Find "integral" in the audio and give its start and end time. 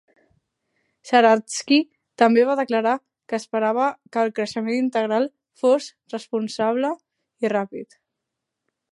4.79-5.27